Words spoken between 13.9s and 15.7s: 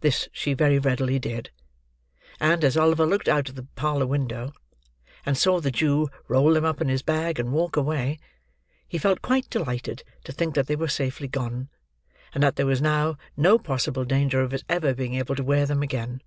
danger of his ever being able to wear